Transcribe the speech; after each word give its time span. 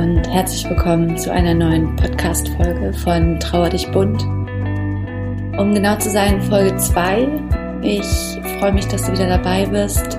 Und 0.00 0.26
herzlich 0.30 0.66
willkommen 0.66 1.18
zu 1.18 1.30
einer 1.30 1.52
neuen 1.52 1.94
Podcast-Folge 1.94 2.90
von 2.94 3.38
Trauer 3.38 3.68
dich 3.68 3.86
bunt. 3.90 4.22
Um 5.58 5.74
genau 5.74 5.94
zu 5.98 6.08
sein, 6.08 6.40
Folge 6.40 6.74
2. 6.74 7.28
Ich 7.82 8.06
freue 8.58 8.72
mich, 8.72 8.86
dass 8.86 9.04
du 9.04 9.12
wieder 9.12 9.28
dabei 9.28 9.66
bist 9.66 10.18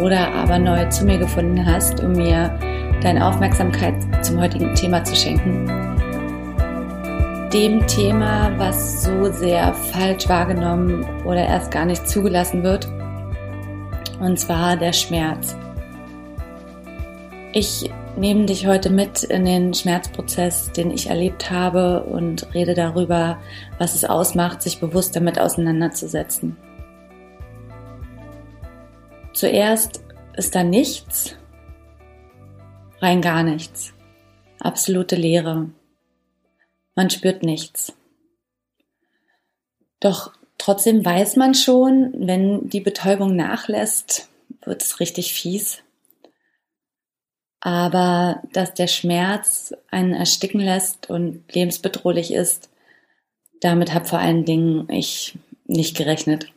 oder 0.00 0.32
aber 0.32 0.58
neu 0.58 0.88
zu 0.88 1.04
mir 1.04 1.18
gefunden 1.18 1.62
hast, 1.66 2.02
um 2.02 2.12
mir 2.12 2.58
deine 3.02 3.26
Aufmerksamkeit 3.26 3.96
zum 4.24 4.40
heutigen 4.40 4.74
Thema 4.74 5.04
zu 5.04 5.14
schenken. 5.14 5.66
Dem 7.52 7.86
Thema, 7.86 8.50
was 8.56 9.04
so 9.04 9.30
sehr 9.30 9.74
falsch 9.74 10.26
wahrgenommen 10.26 11.04
oder 11.26 11.44
erst 11.46 11.70
gar 11.70 11.84
nicht 11.84 12.08
zugelassen 12.08 12.62
wird. 12.62 12.88
Und 14.20 14.40
zwar 14.40 14.78
der 14.78 14.94
Schmerz. 14.94 15.54
Ich 17.52 17.90
nehme 18.18 18.46
dich 18.46 18.66
heute 18.66 18.90
mit 18.90 19.22
in 19.22 19.44
den 19.44 19.74
Schmerzprozess, 19.74 20.72
den 20.72 20.90
ich 20.90 21.08
erlebt 21.08 21.50
habe 21.50 22.02
und 22.04 22.52
rede 22.52 22.74
darüber, 22.74 23.38
was 23.78 23.94
es 23.94 24.04
ausmacht, 24.04 24.60
sich 24.60 24.80
bewusst 24.80 25.14
damit 25.14 25.38
auseinanderzusetzen. 25.38 26.56
Zuerst 29.32 30.04
ist 30.36 30.54
da 30.54 30.64
nichts, 30.64 31.36
rein 33.00 33.22
gar 33.22 33.44
nichts, 33.44 33.94
absolute 34.58 35.14
Leere. 35.14 35.70
Man 36.96 37.10
spürt 37.10 37.44
nichts. 37.44 37.92
Doch 40.00 40.32
trotzdem 40.58 41.04
weiß 41.04 41.36
man 41.36 41.54
schon, 41.54 42.12
wenn 42.14 42.68
die 42.68 42.80
Betäubung 42.80 43.36
nachlässt, 43.36 44.28
wird 44.64 44.82
es 44.82 44.98
richtig 44.98 45.32
fies 45.32 45.84
aber 47.60 48.42
dass 48.52 48.74
der 48.74 48.86
Schmerz 48.86 49.74
einen 49.90 50.14
ersticken 50.14 50.60
lässt 50.60 51.10
und 51.10 51.42
lebensbedrohlich 51.52 52.32
ist, 52.32 52.70
damit 53.60 53.92
habe 53.92 54.06
vor 54.06 54.20
allen 54.20 54.44
Dingen 54.44 54.88
ich 54.90 55.36
nicht 55.66 55.96
gerechnet. 55.96 56.52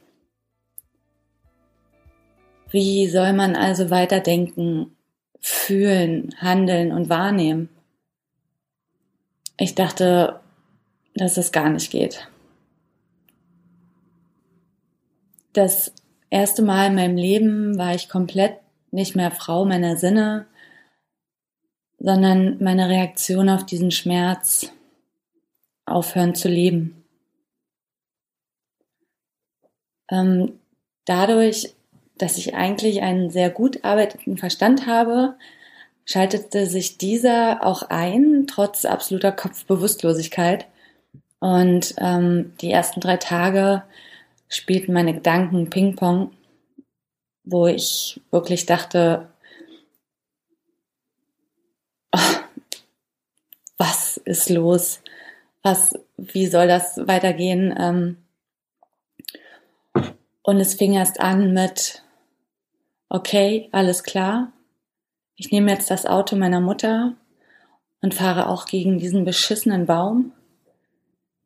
Wie 2.70 3.08
soll 3.08 3.34
man 3.34 3.56
also 3.56 3.90
weiterdenken, 3.90 4.96
fühlen, 5.40 6.36
handeln 6.38 6.92
und 6.92 7.10
wahrnehmen? 7.10 7.70
Ich 9.58 9.76
dachte, 9.76 10.40
dass 11.16 11.38
es 11.38 11.52
gar 11.52 11.70
nicht 11.70 11.92
geht. 11.92 12.28
Das 15.54 15.92
erste 16.30 16.62
Mal 16.62 16.88
in 16.88 16.96
meinem 16.96 17.18
Leben 17.18 17.78
war 17.78 17.94
ich 17.94 18.08
komplett 18.08 18.58
nicht 18.92 19.16
mehr 19.16 19.32
Frau 19.32 19.66
meiner 19.66 19.98
Sinne, 19.98 20.46
sondern 22.04 22.58
meine 22.64 22.90
Reaktion 22.90 23.50
auf 23.50 23.66
diesen 23.66 23.92
Schmerz 23.92 24.72
aufhören 25.86 26.34
zu 26.34 26.48
leben. 26.50 27.04
Ähm, 30.10 30.60
dadurch, 31.06 31.76
dass 32.18 32.38
ich 32.38 32.56
eigentlich 32.56 33.02
einen 33.02 33.30
sehr 33.30 33.50
gut 33.50 33.84
arbeitenden 33.84 34.38
Verstand 34.38 34.88
habe, 34.88 35.36
schaltete 36.06 36.66
sich 36.66 36.98
dieser 36.98 37.66
auch 37.66 37.84
ein, 37.84 38.46
trotz 38.48 38.86
absoluter 38.86 39.32
Kopfbewusstlosigkeit. 39.32 40.66
Und 41.40 41.96
ähm, 41.98 42.54
die 42.62 42.72
ersten 42.72 43.00
drei 43.00 43.18
Tage 43.18 43.84
spielten 44.50 44.94
meine 44.94 45.14
Gedanken 45.14 45.70
Ping-Pong, 45.70 46.32
wo 47.44 47.68
ich 47.68 48.20
wirklich 48.32 48.66
dachte, 48.66 49.31
ist 54.18 54.50
los? 54.50 55.02
Was, 55.64 55.94
wie 56.18 56.48
soll 56.48 56.68
das 56.68 56.98
weitergehen? 57.08 57.74
Ähm, 57.78 58.18
und 60.44 60.60
es 60.60 60.74
fing 60.74 60.94
erst 60.94 61.20
an 61.20 61.54
mit, 61.54 62.04
okay, 63.10 63.70
alles 63.72 64.04
klar. 64.04 64.52
Ich 65.36 65.52
nehme 65.52 65.72
jetzt 65.72 65.92
das 65.92 66.06
Auto 66.06 66.36
meiner 66.36 66.62
Mutter 66.62 67.14
und 68.02 68.14
fahre 68.14 68.48
auch 68.48 68.66
gegen 68.66 68.98
diesen 68.98 69.26
beschissenen 69.26 69.86
Baum. 69.86 70.34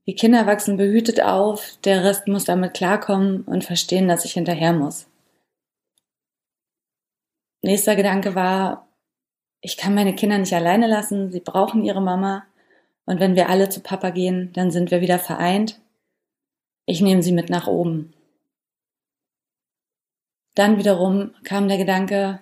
Die 0.07 0.15
Kinder 0.15 0.45
wachsen 0.45 0.77
behütet 0.77 1.21
auf, 1.21 1.77
der 1.83 2.03
Rest 2.03 2.27
muss 2.27 2.45
damit 2.45 2.73
klarkommen 2.73 3.41
und 3.41 3.63
verstehen, 3.63 4.07
dass 4.07 4.23
ich 4.23 4.33
hinterher 4.33 4.71
muss. 4.71 5.07
Nächster 7.61 7.95
Gedanke 7.95 8.35
war, 8.35 8.87
ich 9.61 9.77
kann 9.77 9.95
meine 9.95 10.13
Kinder 10.13 10.37
nicht 10.37 10.53
alleine 10.53 10.85
lassen, 10.85 11.31
sie 11.31 11.39
brauchen 11.39 11.83
ihre 11.83 12.01
Mama. 12.01 12.45
Und 13.05 13.19
wenn 13.19 13.35
wir 13.35 13.49
alle 13.49 13.69
zu 13.69 13.81
Papa 13.81 14.09
gehen, 14.09 14.51
dann 14.53 14.71
sind 14.71 14.91
wir 14.91 15.01
wieder 15.01 15.19
vereint. 15.19 15.79
Ich 16.85 17.01
nehme 17.01 17.23
sie 17.23 17.31
mit 17.31 17.49
nach 17.49 17.67
oben. 17.67 18.13
Dann 20.55 20.77
wiederum 20.77 21.31
kam 21.43 21.67
der 21.67 21.77
Gedanke, 21.77 22.39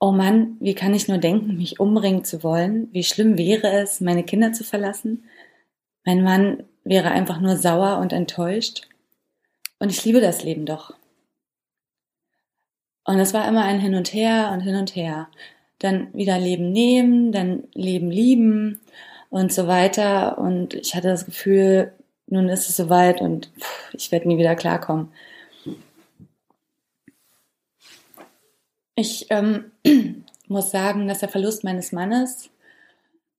oh 0.00 0.12
Mann, 0.12 0.56
wie 0.60 0.74
kann 0.74 0.94
ich 0.94 1.08
nur 1.08 1.18
denken, 1.18 1.56
mich 1.56 1.80
umbringen 1.80 2.24
zu 2.24 2.42
wollen? 2.42 2.88
Wie 2.92 3.04
schlimm 3.04 3.38
wäre 3.38 3.70
es, 3.72 4.00
meine 4.00 4.24
Kinder 4.24 4.52
zu 4.52 4.64
verlassen? 4.64 5.24
Mein 6.04 6.22
Mann 6.22 6.64
wäre 6.82 7.10
einfach 7.10 7.40
nur 7.40 7.56
sauer 7.56 7.98
und 7.98 8.12
enttäuscht. 8.12 8.88
Und 9.78 9.90
ich 9.90 10.04
liebe 10.04 10.20
das 10.20 10.42
Leben 10.42 10.66
doch. 10.66 10.94
Und 13.04 13.18
es 13.18 13.34
war 13.34 13.46
immer 13.46 13.64
ein 13.64 13.80
Hin 13.80 13.94
und 13.94 14.12
Her 14.12 14.50
und 14.52 14.60
hin 14.60 14.76
und 14.76 14.96
her. 14.96 15.28
Dann 15.84 16.14
wieder 16.14 16.38
Leben 16.38 16.72
nehmen, 16.72 17.30
dann 17.30 17.64
Leben 17.74 18.10
lieben 18.10 18.80
und 19.28 19.52
so 19.52 19.66
weiter. 19.66 20.38
Und 20.38 20.72
ich 20.72 20.94
hatte 20.94 21.08
das 21.08 21.26
Gefühl, 21.26 21.92
nun 22.26 22.48
ist 22.48 22.70
es 22.70 22.76
soweit 22.76 23.20
und 23.20 23.50
ich 23.92 24.10
werde 24.10 24.26
nie 24.28 24.38
wieder 24.38 24.56
klarkommen. 24.56 25.12
Ich 28.96 29.26
ähm, 29.28 29.72
muss 30.48 30.70
sagen, 30.70 31.06
dass 31.06 31.18
der 31.18 31.28
Verlust 31.28 31.64
meines 31.64 31.92
Mannes 31.92 32.48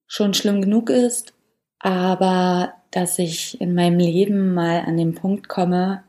schon 0.06 0.35
schlimm 0.35 0.62
genug 0.62 0.91
ist, 0.91 1.33
aber 1.79 2.75
dass 2.91 3.17
ich 3.17 3.59
in 3.59 3.73
meinem 3.73 3.97
Leben 3.97 4.53
mal 4.53 4.81
an 4.81 4.97
den 4.97 5.16
Punkt 5.16 5.50
komme, 5.50 6.03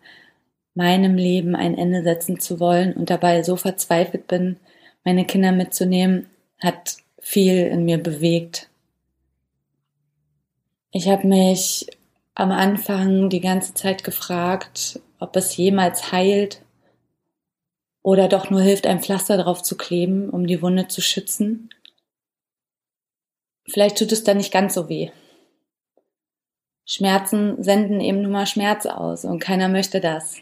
meinem 0.74 1.16
Leben 1.16 1.56
ein 1.56 1.78
Ende 1.78 2.02
setzen 2.02 2.40
zu 2.40 2.60
wollen 2.60 2.92
und 2.92 3.08
dabei 3.08 3.42
so 3.42 3.56
verzweifelt 3.56 4.26
bin, 4.26 4.58
meine 5.06 5.24
Kinder 5.24 5.52
mitzunehmen, 5.52 6.28
hat 6.58 6.96
viel 7.20 7.68
in 7.68 7.84
mir 7.84 7.96
bewegt. 7.96 8.68
Ich 10.90 11.08
habe 11.08 11.28
mich 11.28 11.86
am 12.34 12.50
Anfang 12.50 13.30
die 13.30 13.40
ganze 13.40 13.72
Zeit 13.72 14.02
gefragt, 14.02 15.00
ob 15.20 15.36
es 15.36 15.56
jemals 15.56 16.10
heilt 16.10 16.60
oder 18.02 18.28
doch 18.28 18.50
nur 18.50 18.60
hilft, 18.60 18.86
ein 18.86 19.00
Pflaster 19.00 19.36
drauf 19.36 19.62
zu 19.62 19.76
kleben, 19.76 20.28
um 20.28 20.46
die 20.46 20.60
Wunde 20.60 20.88
zu 20.88 21.00
schützen. 21.00 21.70
Vielleicht 23.68 23.98
tut 23.98 24.10
es 24.10 24.24
dann 24.24 24.38
nicht 24.38 24.52
ganz 24.52 24.74
so 24.74 24.88
weh. 24.88 25.10
Schmerzen 26.84 27.62
senden 27.62 28.00
eben 28.00 28.22
nur 28.22 28.32
mal 28.32 28.46
Schmerz 28.46 28.86
aus 28.86 29.24
und 29.24 29.38
keiner 29.38 29.68
möchte 29.68 30.00
das. 30.00 30.38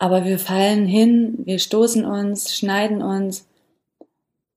Aber 0.00 0.24
wir 0.24 0.38
fallen 0.38 0.86
hin, 0.86 1.44
wir 1.44 1.58
stoßen 1.58 2.04
uns, 2.04 2.54
schneiden 2.56 3.02
uns 3.02 3.48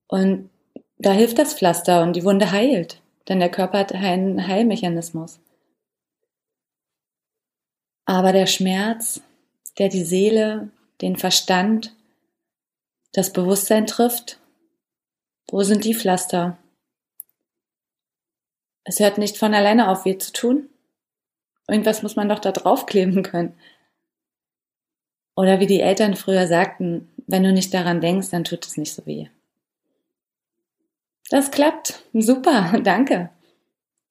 und 0.07 0.52
da 1.00 1.13
hilft 1.13 1.39
das 1.39 1.56
Pflaster 1.56 2.04
und 2.04 2.16
die 2.16 2.24
Wunde 2.24 2.51
heilt, 2.51 3.01
denn 3.27 3.39
der 3.39 3.50
Körper 3.50 3.80
hat 3.80 3.92
einen 3.92 4.48
Heilmechanismus. 4.48 5.39
Aber 8.06 8.33
der 8.33 8.45
Schmerz, 8.45 9.21
der 9.80 9.89
die 9.89 10.04
Seele, 10.04 10.69
den 11.01 11.16
Verstand, 11.16 11.95
das 13.13 13.33
Bewusstsein 13.33 13.88
trifft, 13.88 14.39
wo 15.50 15.63
sind 15.63 15.86
die 15.86 15.95
Pflaster? 15.95 16.60
Es 18.83 19.00
hört 19.00 19.18
nicht 19.18 19.38
von 19.38 19.56
alleine 19.56 19.89
auf, 19.89 20.06
weh 20.06 20.19
zu 20.19 20.31
tun. 20.33 20.69
Irgendwas 21.68 22.04
muss 22.04 22.16
man 22.16 22.30
doch 22.30 22.39
da 22.39 22.51
draufkleben 22.51 23.24
können. 23.24 23.56
Oder 25.36 25.60
wie 25.60 25.68
die 25.68 25.81
Eltern 25.81 26.16
früher 26.16 26.48
sagten, 26.48 27.10
wenn 27.28 27.44
du 27.44 27.51
nicht 27.51 27.74
daran 27.74 28.01
denkst, 28.01 28.30
dann 28.31 28.44
tut 28.44 28.66
es 28.66 28.78
nicht 28.78 28.94
so 28.94 29.06
weh. 29.06 29.28
Das 31.30 31.51
klappt. 31.51 32.04
Super, 32.13 32.80
danke. 32.83 33.30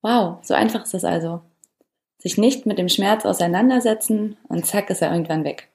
Wow, 0.02 0.38
so 0.42 0.54
einfach 0.54 0.84
ist 0.84 0.94
es 0.94 1.04
also. 1.04 1.42
Sich 2.18 2.38
nicht 2.38 2.66
mit 2.66 2.78
dem 2.78 2.88
Schmerz 2.88 3.24
auseinandersetzen 3.24 4.36
und 4.48 4.66
zack 4.66 4.90
ist 4.90 5.02
er 5.02 5.12
irgendwann 5.12 5.44
weg. 5.44 5.68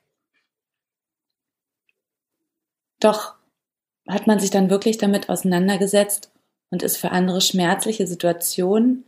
Doch 3.00 3.36
hat 4.08 4.28
man 4.28 4.40
sich 4.40 4.50
dann 4.50 4.70
wirklich 4.70 4.98
damit 4.98 5.30
auseinandergesetzt 5.30 6.32
und 6.70 6.84
ist 6.84 6.98
für 6.98 7.12
andere 7.12 7.42
schmerzliche 7.42 8.08
Situationen, 8.08 9.06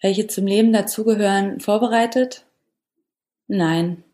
welche 0.00 0.26
zum 0.26 0.46
Leben 0.46 0.72
dazugehören, 0.72 1.60
vorbereitet? 1.60 2.44
Nein, 3.46 4.04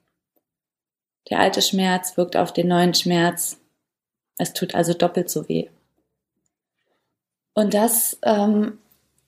der 1.31 1.41
alte 1.41 1.63
Schmerz 1.63 2.17
wirkt 2.17 2.37
auf 2.37 2.53
den 2.53 2.69
neuen 2.69 2.95
Schmerz. 2.95 3.61
Es 4.39 4.53
tut 4.53 4.75
also 4.75 4.95
doppelt 4.95 5.31
so 5.31 5.49
weh. 5.49 5.69
Und 7.55 7.75
das 7.75 8.19
ähm, 8.23 8.79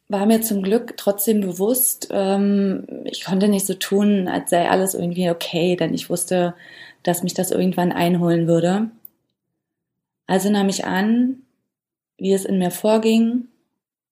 war 0.08 0.26
mir 0.26 0.42
zum 0.42 0.62
Glück 0.62 0.96
trotzdem 0.96 1.40
bewusst. 1.40 2.08
Ähm, 2.10 2.86
ich 3.04 3.24
konnte 3.24 3.48
nicht 3.48 3.66
so 3.66 3.74
tun, 3.74 4.28
als 4.28 4.50
sei 4.50 4.68
alles 4.68 4.94
irgendwie 4.94 5.30
okay, 5.30 5.76
denn 5.76 5.94
ich 5.94 6.10
wusste, 6.10 6.54
dass 7.02 7.22
mich 7.22 7.34
das 7.34 7.50
irgendwann 7.50 7.92
einholen 7.92 8.46
würde. 8.46 8.90
Also 10.26 10.50
nahm 10.50 10.68
ich 10.68 10.84
an, 10.84 11.42
wie 12.16 12.32
es 12.32 12.44
in 12.44 12.58
mir 12.58 12.70
vorging, 12.70 13.48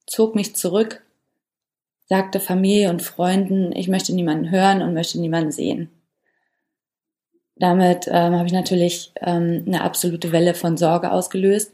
zog 0.07 0.35
mich 0.35 0.57
zurück, 0.57 1.05
sagte 2.09 2.41
Familie 2.41 2.91
und 2.91 3.03
Freunden, 3.03 3.73
ich 3.73 3.89
möchte 3.89 4.15
niemanden 4.15 4.51
hören 4.51 4.83
und 4.83 4.95
möchte 4.95 5.21
niemanden 5.21 5.53
sehen. 5.53 5.91
Damit 7.61 8.09
ähm, 8.09 8.35
habe 8.35 8.47
ich 8.47 8.55
natürlich 8.55 9.13
ähm, 9.21 9.65
eine 9.67 9.83
absolute 9.83 10.33
Welle 10.33 10.55
von 10.55 10.79
Sorge 10.79 11.13
ausgelöst. 11.13 11.73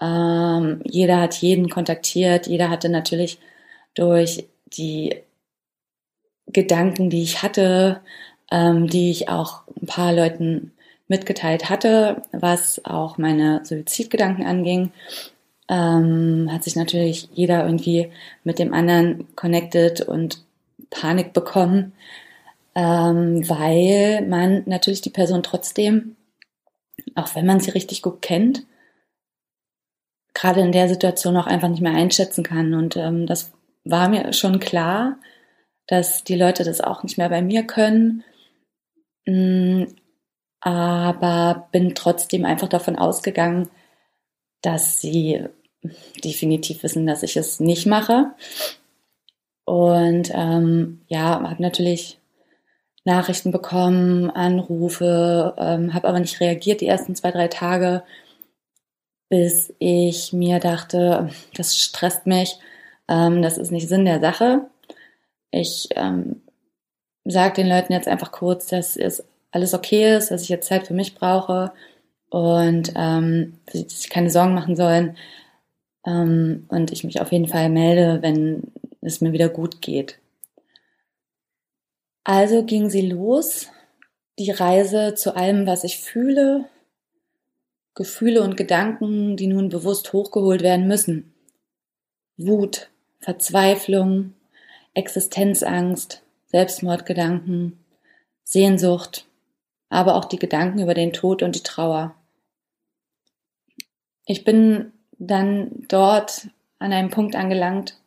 Ähm, 0.00 0.80
jeder 0.84 1.20
hat 1.20 1.34
jeden 1.34 1.68
kontaktiert, 1.68 2.46
jeder 2.46 2.70
hatte 2.70 2.88
natürlich 2.88 3.38
durch 3.94 4.46
die 4.66 5.16
Gedanken, 6.46 7.10
die 7.10 7.24
ich 7.24 7.42
hatte, 7.42 8.02
ähm, 8.52 8.86
die 8.86 9.10
ich 9.10 9.28
auch 9.28 9.62
ein 9.80 9.86
paar 9.86 10.12
Leuten 10.12 10.72
mitgeteilt 11.08 11.68
hatte, 11.68 12.22
was 12.30 12.84
auch 12.84 13.18
meine 13.18 13.64
Suizidgedanken 13.64 14.46
anging, 14.46 14.92
ähm, 15.68 16.48
hat 16.52 16.62
sich 16.62 16.76
natürlich 16.76 17.28
jeder 17.34 17.64
irgendwie 17.64 18.12
mit 18.44 18.60
dem 18.60 18.72
anderen 18.72 19.26
connected 19.34 20.02
und 20.02 20.44
Panik 20.90 21.32
bekommen, 21.32 21.92
ähm, 22.74 23.48
weil 23.48 24.26
man 24.26 24.62
natürlich 24.66 25.00
die 25.00 25.10
Person 25.10 25.42
trotzdem, 25.42 26.16
auch 27.14 27.34
wenn 27.34 27.46
man 27.46 27.60
sie 27.60 27.70
richtig 27.70 28.02
gut 28.02 28.22
kennt, 28.22 28.66
gerade 30.34 30.60
in 30.60 30.72
der 30.72 30.88
Situation 30.88 31.36
auch 31.36 31.46
einfach 31.46 31.68
nicht 31.68 31.82
mehr 31.82 31.94
einschätzen 31.94 32.42
kann. 32.42 32.74
Und 32.74 32.96
ähm, 32.96 33.26
das 33.26 33.52
war 33.84 34.08
mir 34.08 34.32
schon 34.32 34.58
klar, 34.60 35.18
dass 35.86 36.24
die 36.24 36.36
Leute 36.36 36.64
das 36.64 36.80
auch 36.80 37.02
nicht 37.02 37.18
mehr 37.18 37.28
bei 37.28 37.42
mir 37.42 37.64
können. 37.64 38.24
Mm, 39.26 39.84
aber 40.60 41.68
bin 41.72 41.94
trotzdem 41.94 42.44
einfach 42.44 42.68
davon 42.68 42.96
ausgegangen, 42.96 43.68
dass 44.62 45.00
sie 45.00 45.46
definitiv 46.24 46.82
wissen, 46.82 47.06
dass 47.06 47.22
ich 47.22 47.36
es 47.36 47.60
nicht 47.60 47.86
mache. 47.86 48.32
Und 49.66 50.30
ähm, 50.32 51.02
ja, 51.08 51.40
habe 51.42 51.62
natürlich 51.62 52.18
Nachrichten 53.04 53.50
bekommen, 53.50 54.30
Anrufe, 54.30 55.54
ähm, 55.58 55.92
habe 55.94 56.08
aber 56.08 56.20
nicht 56.20 56.40
reagiert 56.40 56.80
die 56.80 56.86
ersten 56.86 57.14
zwei, 57.14 57.30
drei 57.30 57.48
Tage, 57.48 58.02
bis 59.28 59.74
ich 59.78 60.32
mir 60.32 60.58
dachte, 60.58 61.30
das 61.56 61.76
stresst 61.76 62.26
mich, 62.26 62.58
ähm, 63.08 63.42
das 63.42 63.58
ist 63.58 63.70
nicht 63.70 63.88
Sinn 63.88 64.04
der 64.06 64.20
Sache. 64.20 64.66
Ich 65.50 65.88
ähm, 65.96 66.42
sage 67.24 67.54
den 67.54 67.68
Leuten 67.68 67.92
jetzt 67.92 68.08
einfach 68.08 68.32
kurz, 68.32 68.66
dass 68.68 68.96
es 68.96 69.24
alles 69.50 69.74
okay 69.74 70.16
ist, 70.16 70.30
dass 70.30 70.42
ich 70.42 70.48
jetzt 70.48 70.68
Zeit 70.68 70.86
für 70.86 70.94
mich 70.94 71.14
brauche 71.14 71.72
und 72.30 72.92
ähm, 72.96 73.58
dass 73.66 73.74
sie 73.74 73.88
sich 73.88 74.10
keine 74.10 74.30
Sorgen 74.30 74.54
machen 74.54 74.76
sollen 74.76 75.16
ähm, 76.06 76.64
und 76.68 76.90
ich 76.92 77.04
mich 77.04 77.20
auf 77.20 77.32
jeden 77.32 77.48
Fall 77.48 77.68
melde, 77.68 78.22
wenn 78.22 78.72
es 79.00 79.20
mir 79.20 79.32
wieder 79.32 79.48
gut 79.48 79.80
geht. 79.82 80.18
Also 82.24 82.64
ging 82.64 82.88
sie 82.88 83.06
los, 83.06 83.68
die 84.38 84.50
Reise 84.50 85.14
zu 85.14 85.36
allem, 85.36 85.66
was 85.66 85.84
ich 85.84 85.98
fühle, 85.98 86.64
Gefühle 87.94 88.42
und 88.42 88.56
Gedanken, 88.56 89.36
die 89.36 89.46
nun 89.46 89.68
bewusst 89.68 90.12
hochgeholt 90.14 90.62
werden 90.62 90.88
müssen. 90.88 91.34
Wut, 92.38 92.90
Verzweiflung, 93.20 94.32
Existenzangst, 94.94 96.22
Selbstmordgedanken, 96.46 97.78
Sehnsucht, 98.42 99.26
aber 99.90 100.16
auch 100.16 100.24
die 100.24 100.38
Gedanken 100.38 100.80
über 100.80 100.94
den 100.94 101.12
Tod 101.12 101.42
und 101.42 101.54
die 101.54 101.62
Trauer. 101.62 102.14
Ich 104.26 104.44
bin 104.44 104.92
dann 105.18 105.84
dort 105.88 106.48
an 106.78 106.92
einem 106.92 107.10
Punkt 107.10 107.36
angelangt, 107.36 108.00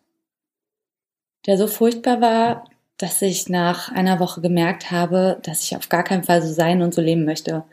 der 1.45 1.57
so 1.57 1.67
furchtbar 1.67 2.19
war, 2.19 2.69
dass 2.97 3.21
ich 3.21 3.47
nach 3.49 3.91
einer 3.91 4.19
Woche 4.19 4.41
gemerkt 4.41 4.91
habe, 4.91 5.39
dass 5.43 5.63
ich 5.63 5.75
auf 5.75 5.89
gar 5.89 6.03
keinen 6.03 6.23
Fall 6.23 6.41
so 6.41 6.51
sein 6.51 6.81
und 6.81 6.93
so 6.93 7.01
leben 7.01 7.25
möchte, 7.25 7.63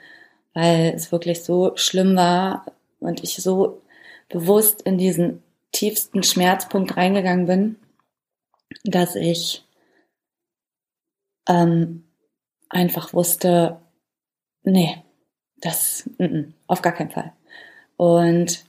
weil 0.53 0.93
es 0.95 1.13
wirklich 1.13 1.43
so 1.43 1.73
schlimm 1.77 2.17
war 2.17 2.67
und 3.01 3.25
ich 3.25 3.37
so 3.37 3.83
bewusst 4.29 4.83
in 4.83 4.99
diesen 4.99 5.43
tiefsten 5.73 6.23
Schmerzpunkt 6.23 6.97
reingegangen 6.97 7.47
bin, 7.47 7.77
dass 8.85 9.17
ich 9.17 9.65
ähm, 11.49 12.05
einfach 12.69 13.13
wusste, 13.13 13.81
nee, 14.63 15.03
das 15.57 16.09
n 16.19 16.27
-n, 16.29 16.53
auf 16.67 16.83
gar 16.83 16.93
keinen 16.93 17.11
Fall. 17.11 17.33
Und 17.97 18.65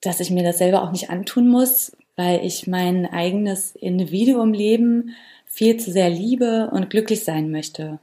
dass 0.00 0.20
ich 0.20 0.30
mir 0.30 0.42
das 0.42 0.58
selber 0.58 0.82
auch 0.82 0.92
nicht 0.92 1.10
antun 1.10 1.48
muss, 1.48 1.96
weil 2.16 2.44
ich 2.44 2.66
mein 2.66 3.06
eigenes 3.06 3.76
Individuum 3.76 4.52
leben 4.52 5.14
viel 5.44 5.76
zu 5.78 5.92
sehr 5.92 6.10
liebe 6.10 6.70
und 6.72 6.90
glücklich 6.90 7.24
sein 7.24 7.50
möchte. 7.50 8.00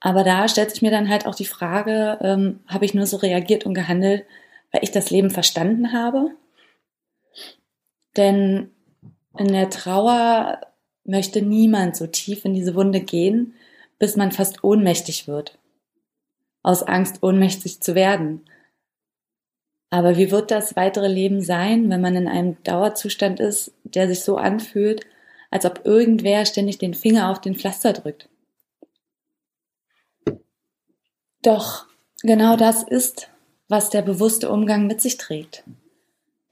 Aber 0.00 0.22
da 0.22 0.48
stellt 0.48 0.70
sich 0.70 0.82
mir 0.82 0.90
dann 0.90 1.08
halt 1.08 1.26
auch 1.26 1.34
die 1.34 1.46
Frage, 1.46 2.18
ähm, 2.20 2.60
habe 2.66 2.84
ich 2.84 2.92
nur 2.92 3.06
so 3.06 3.16
reagiert 3.16 3.64
und 3.64 3.72
gehandelt, 3.72 4.26
weil 4.70 4.84
ich 4.84 4.90
das 4.90 5.10
Leben 5.10 5.30
verstanden 5.30 5.92
habe? 5.92 6.30
Denn 8.16 8.70
in 9.38 9.48
der 9.48 9.70
Trauer 9.70 10.60
möchte 11.04 11.42
niemand 11.42 11.96
so 11.96 12.06
tief 12.06 12.44
in 12.44 12.54
diese 12.54 12.74
Wunde 12.74 13.00
gehen, 13.00 13.54
bis 13.98 14.16
man 14.16 14.30
fast 14.30 14.62
ohnmächtig 14.62 15.26
wird. 15.26 15.58
Aus 16.62 16.82
Angst, 16.82 17.22
ohnmächtig 17.22 17.80
zu 17.80 17.94
werden. 17.94 18.42
Aber 19.94 20.16
wie 20.16 20.32
wird 20.32 20.50
das 20.50 20.74
weitere 20.74 21.06
Leben 21.06 21.40
sein, 21.40 21.88
wenn 21.88 22.00
man 22.00 22.16
in 22.16 22.26
einem 22.26 22.60
Dauerzustand 22.64 23.38
ist, 23.38 23.72
der 23.84 24.08
sich 24.08 24.22
so 24.22 24.36
anfühlt, 24.36 25.06
als 25.52 25.64
ob 25.64 25.82
irgendwer 25.84 26.44
ständig 26.46 26.78
den 26.78 26.94
Finger 26.94 27.30
auf 27.30 27.40
den 27.40 27.54
Pflaster 27.54 27.92
drückt? 27.92 28.28
Doch 31.42 31.86
genau 32.22 32.56
das 32.56 32.82
ist, 32.82 33.30
was 33.68 33.88
der 33.88 34.02
bewusste 34.02 34.50
Umgang 34.50 34.88
mit 34.88 35.00
sich 35.00 35.16
trägt. 35.16 35.62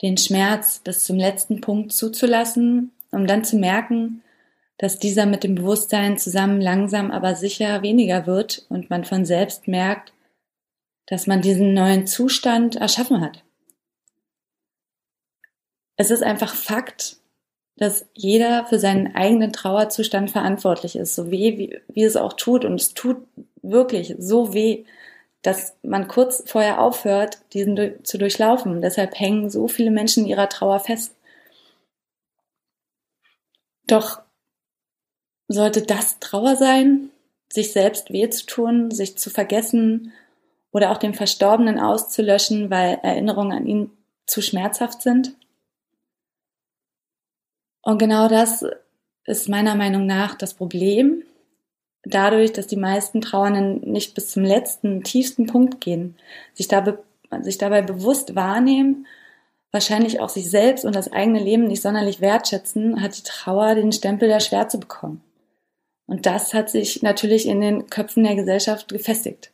Den 0.02 0.18
Schmerz 0.18 0.78
bis 0.78 1.02
zum 1.02 1.16
letzten 1.16 1.60
Punkt 1.60 1.92
zuzulassen, 1.92 2.92
um 3.10 3.26
dann 3.26 3.42
zu 3.42 3.56
merken, 3.56 4.22
dass 4.78 5.00
dieser 5.00 5.26
mit 5.26 5.42
dem 5.42 5.56
Bewusstsein 5.56 6.16
zusammen 6.16 6.60
langsam 6.60 7.10
aber 7.10 7.34
sicher 7.34 7.82
weniger 7.82 8.28
wird 8.28 8.66
und 8.68 8.88
man 8.88 9.02
von 9.02 9.24
selbst 9.24 9.66
merkt, 9.66 10.12
dass 11.06 11.26
man 11.26 11.42
diesen 11.42 11.74
neuen 11.74 12.06
Zustand 12.06 12.76
erschaffen 12.76 13.20
hat. 13.20 13.44
Es 15.96 16.10
ist 16.10 16.22
einfach 16.22 16.54
Fakt, 16.54 17.16
dass 17.76 18.06
jeder 18.14 18.66
für 18.66 18.78
seinen 18.78 19.14
eigenen 19.14 19.52
Trauerzustand 19.52 20.30
verantwortlich 20.30 20.96
ist, 20.96 21.14
so 21.14 21.30
weh, 21.30 21.58
wie, 21.58 21.80
wie 21.88 22.04
es 22.04 22.16
auch 22.16 22.34
tut. 22.34 22.64
Und 22.64 22.80
es 22.80 22.94
tut 22.94 23.18
wirklich 23.62 24.14
so 24.18 24.54
weh, 24.54 24.84
dass 25.42 25.76
man 25.82 26.06
kurz 26.06 26.44
vorher 26.46 26.80
aufhört, 26.80 27.40
diesen 27.52 28.04
zu 28.04 28.18
durchlaufen. 28.18 28.80
Deshalb 28.80 29.18
hängen 29.18 29.50
so 29.50 29.68
viele 29.68 29.90
Menschen 29.90 30.24
in 30.24 30.30
ihrer 30.30 30.48
Trauer 30.48 30.80
fest. 30.80 31.16
Doch 33.86 34.22
sollte 35.48 35.82
das 35.82 36.18
Trauer 36.20 36.56
sein, 36.56 37.10
sich 37.52 37.72
selbst 37.72 38.12
weh 38.12 38.28
zu 38.30 38.46
tun, 38.46 38.90
sich 38.90 39.18
zu 39.18 39.28
vergessen 39.28 40.12
oder 40.72 40.90
auch 40.90 40.98
den 40.98 41.14
Verstorbenen 41.14 41.78
auszulöschen, 41.78 42.70
weil 42.70 42.98
Erinnerungen 43.02 43.52
an 43.52 43.66
ihn 43.66 43.90
zu 44.26 44.42
schmerzhaft 44.42 45.02
sind? 45.02 45.34
Und 47.82 47.98
genau 47.98 48.28
das 48.28 48.64
ist 49.24 49.48
meiner 49.48 49.74
Meinung 49.74 50.06
nach 50.06 50.34
das 50.34 50.54
Problem. 50.54 51.22
Dadurch, 52.04 52.52
dass 52.52 52.66
die 52.66 52.76
meisten 52.76 53.20
Trauernden 53.20 53.92
nicht 53.92 54.14
bis 54.14 54.30
zum 54.30 54.44
letzten, 54.44 55.04
tiefsten 55.04 55.46
Punkt 55.46 55.80
gehen, 55.80 56.16
sich, 56.54 56.66
dabei, 56.68 56.94
sich 57.42 57.58
dabei 57.58 57.82
bewusst 57.82 58.34
wahrnehmen, 58.34 59.06
wahrscheinlich 59.70 60.20
auch 60.20 60.28
sich 60.28 60.50
selbst 60.50 60.84
und 60.84 60.96
das 60.96 61.12
eigene 61.12 61.38
Leben 61.40 61.64
nicht 61.64 61.82
sonderlich 61.82 62.20
wertschätzen, 62.20 63.00
hat 63.00 63.16
die 63.16 63.22
Trauer 63.22 63.74
den 63.74 63.92
Stempel 63.92 64.28
der 64.28 64.40
Schwärze 64.40 64.78
bekommen. 64.78 65.22
Und 66.06 66.26
das 66.26 66.54
hat 66.54 66.70
sich 66.70 67.02
natürlich 67.02 67.46
in 67.46 67.60
den 67.60 67.86
Köpfen 67.88 68.24
der 68.24 68.34
Gesellschaft 68.34 68.88
gefestigt. 68.88 69.51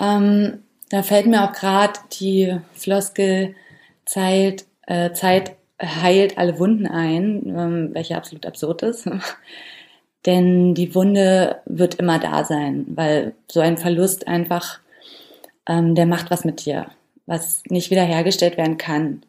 Ähm, 0.00 0.62
da 0.90 1.02
fällt 1.02 1.26
mir 1.26 1.44
auch 1.44 1.52
gerade 1.52 1.98
die 2.20 2.58
Floskel 2.74 3.54
Zeit, 4.04 4.66
äh, 4.86 5.12
Zeit 5.12 5.56
heilt 5.80 6.38
alle 6.38 6.58
Wunden 6.58 6.86
ein, 6.86 7.42
ähm, 7.46 7.90
welche 7.92 8.16
absolut 8.16 8.46
absurd 8.46 8.82
ist. 8.82 9.08
Denn 10.26 10.74
die 10.74 10.94
Wunde 10.94 11.60
wird 11.66 11.96
immer 11.96 12.18
da 12.18 12.44
sein, 12.44 12.84
weil 12.88 13.34
so 13.50 13.60
ein 13.60 13.78
Verlust 13.78 14.26
einfach, 14.26 14.80
ähm, 15.68 15.94
der 15.94 16.06
macht 16.06 16.30
was 16.30 16.44
mit 16.44 16.64
dir. 16.64 16.86
was 17.28 17.64
nicht 17.68 17.90
wiederhergestellt 17.90 18.56
werden 18.56 18.78
kann. 18.78 19.22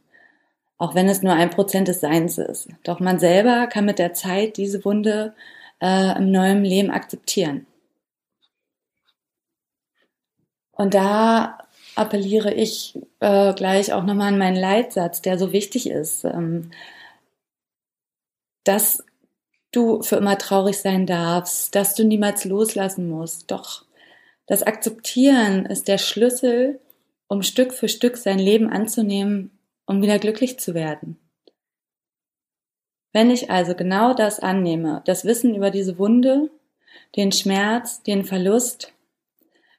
Auch 0.77 0.93
wenn 0.93 1.09
es 1.09 1.23
nur 1.23 1.33
ein 1.33 1.49
Prozent 1.49 1.87
des 1.87 2.01
Seins 2.01 2.37
ist. 2.37 2.69
Doch 2.83 2.99
man 2.99 3.17
selber 3.17 3.65
kann 3.65 3.85
mit 3.85 3.97
der 3.97 4.13
Zeit 4.13 4.57
diese 4.57 4.85
Wunde 4.85 5.33
äh, 5.81 6.15
im 6.17 6.31
neuen 6.31 6.63
Leben 6.63 6.91
akzeptieren. 6.91 7.65
Und 10.77 10.93
da 10.93 11.57
appelliere 11.95 12.53
ich 12.53 12.97
äh, 13.19 13.53
gleich 13.53 13.91
auch 13.93 14.03
nochmal 14.03 14.29
an 14.29 14.37
meinen 14.37 14.55
Leitsatz, 14.55 15.21
der 15.21 15.39
so 15.39 15.51
wichtig 15.51 15.89
ist, 15.89 16.23
ähm, 16.23 16.71
dass 18.63 19.03
du 19.71 20.01
für 20.03 20.17
immer 20.17 20.37
traurig 20.37 20.77
sein 20.77 21.05
darfst, 21.05 21.73
dass 21.75 21.95
du 21.95 22.03
niemals 22.03 22.45
loslassen 22.45 23.09
musst. 23.09 23.49
Doch 23.51 23.85
das 24.45 24.63
Akzeptieren 24.63 25.65
ist 25.65 25.87
der 25.87 25.97
Schlüssel, 25.97 26.79
um 27.27 27.41
Stück 27.41 27.73
für 27.73 27.89
Stück 27.89 28.17
sein 28.17 28.39
Leben 28.39 28.69
anzunehmen, 28.69 29.51
um 29.85 30.01
wieder 30.01 30.19
glücklich 30.19 30.59
zu 30.59 30.73
werden. 30.73 31.17
Wenn 33.13 33.31
ich 33.31 33.49
also 33.49 33.73
genau 33.73 34.13
das 34.13 34.39
annehme, 34.39 35.01
das 35.05 35.25
Wissen 35.25 35.55
über 35.55 35.71
diese 35.71 35.97
Wunde, 35.97 36.51
den 37.15 37.31
Schmerz, 37.31 38.03
den 38.03 38.23
Verlust, 38.23 38.93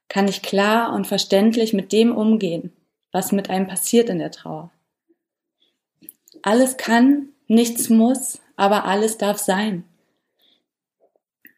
kann 0.09 0.29
ich 0.29 0.43
klar 0.43 0.93
und 0.93 1.07
verständlich 1.07 1.73
mit 1.73 1.93
dem 1.93 2.15
umgehen, 2.17 2.73
was 3.13 3.33
mit 3.33 3.51
einem 3.51 3.67
passiert 3.67 4.09
in 4.09 4.19
der 4.19 4.31
Trauer. 4.31 4.71
Alles 6.43 6.77
kann, 6.77 7.29
nichts 7.47 7.89
muss, 7.89 8.41
aber 8.57 8.85
alles 8.85 9.19
darf 9.19 9.39
sein. 9.39 9.85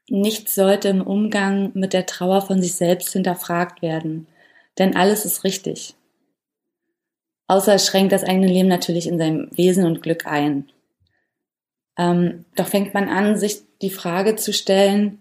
Nichts 0.09 0.55
sollte 0.55 0.89
im 0.89 1.03
Umgang 1.03 1.71
mit 1.75 1.93
der 1.93 2.07
Trauer 2.07 2.43
von 2.43 2.61
sich 2.61 2.75
selbst 2.75 3.13
hinterfragt 3.13 3.81
werden, 3.81 4.27
denn 4.79 4.97
alles 4.97 5.25
ist 5.25 5.45
richtig. 5.45 5.95
Außer 7.47 7.75
es 7.75 7.87
schränkt 7.87 8.13
das 8.13 8.25
eigene 8.25 8.47
Leben 8.47 8.69
natürlich 8.69 9.07
in 9.07 9.19
seinem 9.19 9.49
Wesen 9.57 9.85
und 9.85 10.03
Glück 10.03 10.27
ein. 10.27 10.71
Ähm, 11.99 12.45
doch 12.57 12.69
fängt 12.69 12.95
man 12.95 13.09
an, 13.09 13.37
sich 13.37 13.63
die 13.83 13.91
Frage 13.91 14.37
zu 14.37 14.53
stellen, 14.53 15.21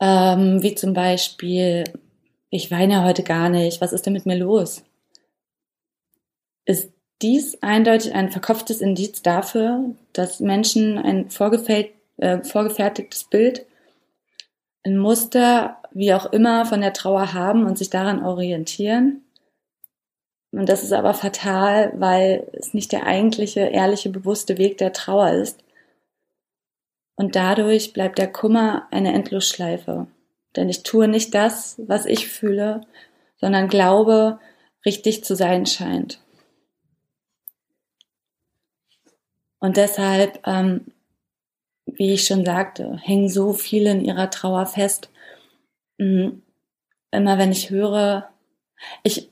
ähm, 0.00 0.62
wie 0.62 0.74
zum 0.74 0.92
Beispiel, 0.92 1.84
ich 2.56 2.70
weine 2.70 3.04
heute 3.04 3.22
gar 3.22 3.48
nicht, 3.48 3.80
was 3.80 3.92
ist 3.92 4.06
denn 4.06 4.12
mit 4.12 4.26
mir 4.26 4.36
los? 4.36 4.82
Ist 6.64 6.90
dies 7.22 7.62
eindeutig 7.62 8.14
ein 8.14 8.30
verkopftes 8.30 8.80
Indiz 8.80 9.22
dafür, 9.22 9.94
dass 10.12 10.40
Menschen 10.40 10.98
ein 10.98 11.26
äh, 11.28 12.42
vorgefertigtes 12.42 13.24
Bild, 13.24 13.66
ein 14.84 14.98
Muster, 14.98 15.78
wie 15.92 16.12
auch 16.12 16.26
immer, 16.32 16.66
von 16.66 16.80
der 16.80 16.92
Trauer 16.92 17.32
haben 17.32 17.64
und 17.66 17.78
sich 17.78 17.90
daran 17.90 18.24
orientieren? 18.24 19.22
Und 20.52 20.68
das 20.68 20.82
ist 20.82 20.92
aber 20.92 21.14
fatal, 21.14 21.92
weil 21.96 22.48
es 22.52 22.72
nicht 22.72 22.92
der 22.92 23.06
eigentliche, 23.06 23.60
ehrliche, 23.60 24.10
bewusste 24.10 24.58
Weg 24.58 24.78
der 24.78 24.92
Trauer 24.92 25.30
ist. 25.32 25.62
Und 27.16 27.36
dadurch 27.36 27.92
bleibt 27.92 28.18
der 28.18 28.30
Kummer 28.30 28.86
eine 28.90 29.12
Endlosschleife. 29.12 30.06
Denn 30.56 30.68
ich 30.68 30.82
tue 30.82 31.08
nicht 31.08 31.34
das, 31.34 31.80
was 31.86 32.06
ich 32.06 32.28
fühle, 32.28 32.80
sondern 33.36 33.68
glaube, 33.68 34.38
richtig 34.84 35.24
zu 35.24 35.36
sein 35.36 35.66
scheint. 35.66 36.20
Und 39.58 39.76
deshalb, 39.76 40.40
ähm, 40.46 40.86
wie 41.86 42.12
ich 42.12 42.26
schon 42.26 42.44
sagte, 42.44 42.98
hängen 43.02 43.28
so 43.28 43.52
viele 43.52 43.90
in 43.90 44.04
ihrer 44.04 44.30
Trauer 44.30 44.66
fest. 44.66 45.10
Mhm. 45.98 46.42
Immer 47.10 47.38
wenn 47.38 47.52
ich 47.52 47.70
höre, 47.70 48.28
ich 49.02 49.30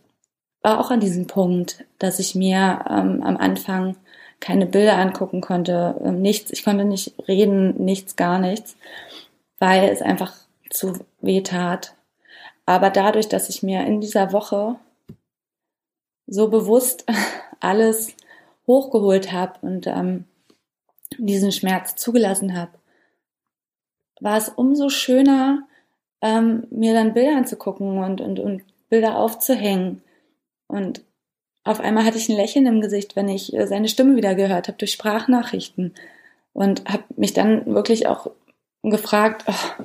war 0.62 0.80
auch 0.80 0.90
an 0.90 1.00
diesem 1.00 1.26
Punkt, 1.26 1.84
dass 1.98 2.18
ich 2.18 2.34
mir 2.34 2.84
ähm, 2.88 3.22
am 3.22 3.36
Anfang 3.36 3.96
keine 4.40 4.66
Bilder 4.66 4.96
angucken 4.96 5.40
konnte, 5.40 6.00
ähm, 6.04 6.20
nichts, 6.20 6.50
ich 6.52 6.64
konnte 6.64 6.84
nicht 6.84 7.14
reden, 7.28 7.82
nichts, 7.84 8.16
gar 8.16 8.38
nichts, 8.38 8.76
weil 9.58 9.88
es 9.90 10.02
einfach 10.02 10.34
zu 10.74 11.06
weh 11.20 11.40
tat. 11.40 11.96
Aber 12.66 12.90
dadurch, 12.90 13.28
dass 13.28 13.48
ich 13.48 13.62
mir 13.62 13.86
in 13.86 14.00
dieser 14.00 14.32
Woche 14.32 14.76
so 16.26 16.48
bewusst 16.48 17.04
alles 17.60 18.14
hochgeholt 18.66 19.32
habe 19.32 19.58
und 19.62 19.86
ähm, 19.86 20.24
diesen 21.18 21.52
Schmerz 21.52 21.94
zugelassen 21.96 22.56
habe, 22.56 22.72
war 24.20 24.36
es 24.36 24.48
umso 24.48 24.88
schöner, 24.88 25.66
ähm, 26.22 26.66
mir 26.70 26.94
dann 26.94 27.14
Bilder 27.14 27.36
anzugucken 27.36 27.98
und, 27.98 28.20
und, 28.20 28.40
und 28.40 28.62
Bilder 28.88 29.18
aufzuhängen. 29.18 30.02
Und 30.66 31.02
auf 31.62 31.80
einmal 31.80 32.04
hatte 32.04 32.18
ich 32.18 32.28
ein 32.28 32.36
Lächeln 32.36 32.66
im 32.66 32.80
Gesicht, 32.80 33.16
wenn 33.16 33.28
ich 33.28 33.54
äh, 33.54 33.66
seine 33.66 33.88
Stimme 33.88 34.16
wieder 34.16 34.34
gehört 34.34 34.68
habe 34.68 34.78
durch 34.78 34.92
Sprachnachrichten. 34.92 35.94
Und 36.52 36.84
habe 36.88 37.02
mich 37.16 37.32
dann 37.32 37.66
wirklich 37.66 38.06
auch 38.06 38.30
gefragt, 38.82 39.44
oh, 39.48 39.83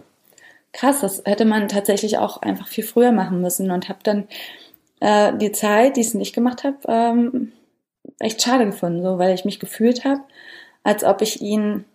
krass, 0.73 1.01
das 1.01 1.23
hätte 1.25 1.45
man 1.45 1.67
tatsächlich 1.67 2.17
auch 2.17 2.41
einfach 2.41 2.67
viel 2.67 2.83
früher 2.83 3.11
machen 3.11 3.41
müssen 3.41 3.71
und 3.71 3.89
habe 3.89 3.99
dann 4.03 4.27
äh, 4.99 5.35
die 5.37 5.51
Zeit, 5.51 5.97
die 5.97 6.01
ich 6.01 6.13
nicht 6.13 6.33
gemacht 6.33 6.63
habe, 6.63 6.77
ähm, 6.87 7.51
echt 8.19 8.41
schade 8.41 8.65
gefunden, 8.65 9.03
so 9.03 9.17
weil 9.17 9.33
ich 9.33 9.45
mich 9.45 9.59
gefühlt 9.59 10.05
habe, 10.05 10.21
als 10.83 11.03
ob 11.03 11.21
ich 11.21 11.41
ihn 11.41 11.85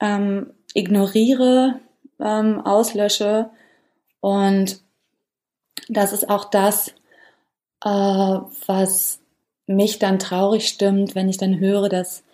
ähm, 0.00 0.52
ignoriere, 0.74 1.80
ähm, 2.20 2.60
auslösche 2.60 3.50
und 4.20 4.80
das 5.88 6.12
ist 6.12 6.28
auch 6.28 6.44
das, 6.46 6.88
äh, 7.84 7.88
was 8.66 9.20
mich 9.66 9.98
dann 9.98 10.18
traurig 10.18 10.68
stimmt, 10.68 11.14
wenn 11.14 11.28
ich 11.28 11.38
dann 11.38 11.58
höre, 11.58 11.88
dass 11.88 12.24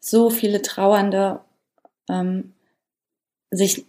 so 0.00 0.30
viele 0.30 0.62
Trauernde 0.62 1.40
ähm, 2.08 2.54
sich 3.50 3.86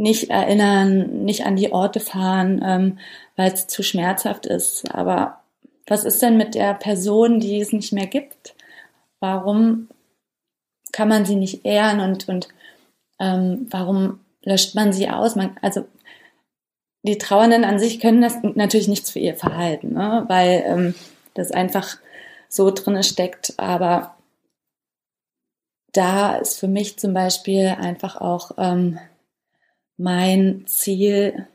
nicht 0.00 0.30
erinnern, 0.30 1.24
nicht 1.24 1.44
an 1.44 1.56
die 1.56 1.72
Orte 1.72 2.00
fahren, 2.00 2.62
ähm, 2.64 2.98
weil 3.36 3.52
es 3.52 3.66
zu 3.66 3.82
schmerzhaft 3.82 4.46
ist. 4.46 4.92
Aber 4.94 5.40
was 5.86 6.04
ist 6.04 6.22
denn 6.22 6.36
mit 6.36 6.54
der 6.54 6.74
Person, 6.74 7.38
die 7.38 7.60
es 7.60 7.72
nicht 7.72 7.92
mehr 7.92 8.06
gibt? 8.06 8.54
Warum 9.20 9.88
kann 10.92 11.08
man 11.08 11.26
sie 11.26 11.36
nicht 11.36 11.66
ehren 11.66 12.00
und, 12.00 12.28
und 12.28 12.48
ähm, 13.18 13.66
warum 13.70 14.20
löscht 14.42 14.74
man 14.74 14.92
sie 14.92 15.10
aus? 15.10 15.36
Man, 15.36 15.56
also 15.60 15.84
die 17.02 17.18
Trauernden 17.18 17.64
an 17.64 17.78
sich 17.78 18.00
können 18.00 18.22
das 18.22 18.38
natürlich 18.42 18.88
nichts 18.88 19.10
für 19.10 19.18
ihr 19.18 19.34
Verhalten, 19.34 19.92
ne? 19.92 20.24
weil 20.28 20.64
ähm, 20.66 20.94
das 21.34 21.50
einfach 21.50 21.98
so 22.48 22.70
drin 22.70 23.02
steckt. 23.02 23.54
Aber 23.58 24.14
da 25.92 26.36
ist 26.36 26.58
für 26.58 26.68
mich 26.68 26.98
zum 26.98 27.12
Beispiel 27.12 27.66
einfach 27.66 28.18
auch 28.20 28.52
ähm, 28.56 28.98
mein 30.00 30.66
Ziel, 30.66 31.46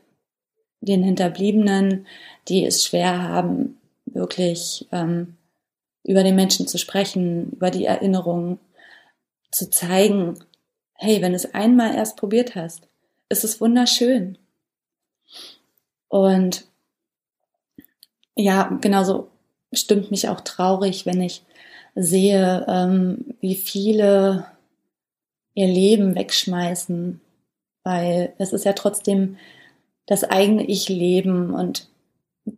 den 0.80 1.02
Hinterbliebenen, 1.02 2.06
die 2.46 2.64
es 2.64 2.84
schwer 2.84 3.22
haben, 3.22 3.80
wirklich 4.04 4.86
ähm, 4.92 5.36
über 6.04 6.22
den 6.22 6.36
Menschen 6.36 6.68
zu 6.68 6.78
sprechen, 6.78 7.50
über 7.50 7.72
die 7.72 7.86
Erinnerungen, 7.86 8.60
zu 9.50 9.68
zeigen, 9.68 10.38
hey, 10.94 11.20
wenn 11.22 11.32
du 11.32 11.36
es 11.36 11.54
einmal 11.54 11.96
erst 11.96 12.16
probiert 12.16 12.54
hast, 12.54 12.86
ist 13.28 13.42
es 13.42 13.60
wunderschön. 13.60 14.38
Und 16.06 16.66
ja, 18.36 18.78
genauso 18.80 19.28
stimmt 19.72 20.12
mich 20.12 20.28
auch 20.28 20.40
traurig, 20.40 21.04
wenn 21.04 21.20
ich 21.20 21.42
sehe, 21.96 22.64
ähm, 22.68 23.34
wie 23.40 23.56
viele 23.56 24.46
ihr 25.54 25.66
Leben 25.66 26.14
wegschmeißen, 26.14 27.20
weil 27.86 28.34
es 28.38 28.52
ist 28.52 28.64
ja 28.64 28.72
trotzdem 28.72 29.36
das 30.06 30.24
eigene 30.24 30.66
Ich-Leben 30.66 31.54
und 31.54 31.88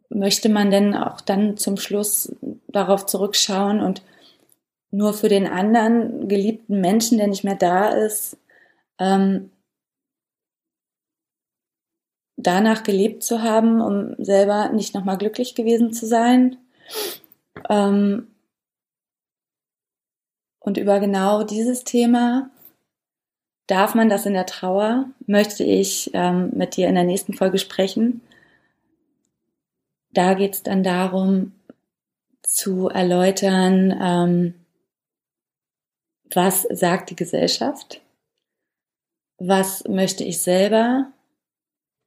möchte 0.08 0.48
man 0.48 0.70
denn 0.70 0.94
auch 0.94 1.20
dann 1.20 1.58
zum 1.58 1.76
Schluss 1.76 2.34
darauf 2.66 3.04
zurückschauen 3.04 3.80
und 3.82 4.00
nur 4.90 5.12
für 5.12 5.28
den 5.28 5.46
anderen 5.46 6.28
geliebten 6.28 6.80
Menschen, 6.80 7.18
der 7.18 7.26
nicht 7.26 7.44
mehr 7.44 7.56
da 7.56 7.90
ist, 7.90 8.38
ähm, 8.98 9.50
danach 12.38 12.82
gelebt 12.82 13.22
zu 13.22 13.42
haben, 13.42 13.82
um 13.82 14.14
selber 14.24 14.70
nicht 14.70 14.94
nochmal 14.94 15.18
glücklich 15.18 15.54
gewesen 15.54 15.92
zu 15.92 16.06
sein. 16.06 16.56
Ähm, 17.68 18.28
und 20.58 20.78
über 20.78 21.00
genau 21.00 21.42
dieses 21.42 21.84
Thema 21.84 22.50
Darf 23.68 23.94
man 23.94 24.08
das 24.08 24.26
in 24.26 24.32
der 24.32 24.46
Trauer? 24.46 25.06
Möchte 25.26 25.62
ich 25.62 26.10
ähm, 26.14 26.50
mit 26.54 26.76
dir 26.76 26.88
in 26.88 26.96
der 26.96 27.04
nächsten 27.04 27.34
Folge 27.34 27.58
sprechen. 27.58 28.20
Da 30.10 30.34
geht 30.34 30.54
es 30.54 30.62
dann 30.64 30.82
darum, 30.82 31.52
zu 32.42 32.88
erläutern, 32.88 33.96
ähm, 34.00 34.54
was 36.34 36.62
sagt 36.62 37.10
die 37.10 37.16
Gesellschaft? 37.16 38.00
Was 39.38 39.84
möchte 39.84 40.24
ich 40.24 40.40
selber? 40.40 41.12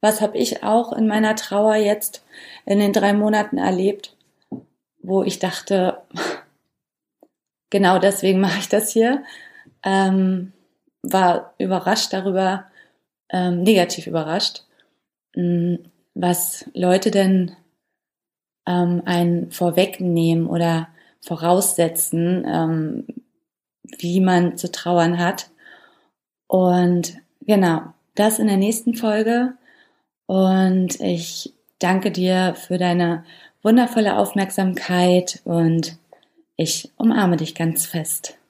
Was 0.01 0.19
habe 0.19 0.37
ich 0.37 0.63
auch 0.63 0.91
in 0.91 1.07
meiner 1.07 1.35
Trauer 1.37 1.75
jetzt 1.75 2.25
in 2.65 2.79
den 2.79 2.91
drei 2.91 3.13
Monaten 3.13 3.57
erlebt? 3.57 4.17
wo 5.03 5.23
ich 5.23 5.39
dachte, 5.39 6.01
genau 7.69 7.99
deswegen 7.99 8.39
mache 8.39 8.59
ich 8.59 8.69
das 8.69 8.91
hier, 8.91 9.23
ähm, 9.83 10.53
war 11.03 11.53
überrascht 11.57 12.13
darüber, 12.13 12.65
ähm, 13.29 13.63
negativ 13.63 14.07
überrascht, 14.07 14.63
mh, 15.35 15.43
hm, 15.43 15.79
was 16.13 16.69
Leute 16.73 17.09
denn 17.09 17.55
ähm, 18.67 19.01
einen 19.05 19.51
vorwegnehmen 19.51 20.47
oder 20.47 20.89
voraussetzen, 21.21 22.45
ähm, 22.45 23.07
wie 23.97 24.19
man 24.19 24.57
zu 24.57 24.71
trauern 24.71 25.19
hat. 25.19 25.49
Und 26.47 27.17
genau, 27.41 27.93
das 28.15 28.39
in 28.39 28.47
der 28.47 28.57
nächsten 28.57 28.95
Folge. 28.95 29.53
Und 30.25 30.99
ich 30.99 31.53
danke 31.79 32.11
dir 32.11 32.55
für 32.55 32.77
deine 32.77 33.23
wundervolle 33.61 34.17
Aufmerksamkeit 34.17 35.41
und 35.43 35.97
ich 36.55 36.91
umarme 36.97 37.37
dich 37.37 37.55
ganz 37.55 37.85
fest. 37.85 38.40